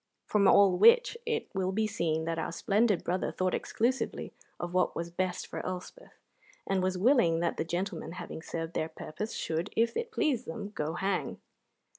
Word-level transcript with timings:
From 0.25 0.47
all 0.47 0.79
which 0.79 1.15
it 1.27 1.47
will 1.53 1.71
be 1.71 1.85
seen 1.85 2.25
that 2.25 2.39
our 2.39 2.51
splendid 2.51 3.03
brother 3.03 3.31
thought 3.31 3.53
exclusively 3.53 4.33
of 4.59 4.73
what 4.73 4.95
was 4.95 5.11
best 5.11 5.45
for 5.45 5.63
Elspeth, 5.63 6.17
and 6.65 6.81
was 6.81 6.97
willing 6.97 7.39
that 7.41 7.57
the 7.57 7.63
gentlemen, 7.63 8.13
having 8.13 8.41
served 8.41 8.73
their 8.73 8.89
purpose, 8.89 9.33
should, 9.33 9.69
if 9.77 9.95
it 9.95 10.11
pleased 10.11 10.47
them, 10.47 10.71
go 10.73 10.93
hang. 10.95 11.39